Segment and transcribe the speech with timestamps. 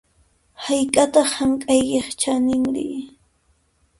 [0.63, 2.89] Hayk'ataq hank'aykiq chaninri?